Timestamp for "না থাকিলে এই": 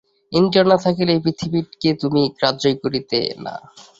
0.65-1.21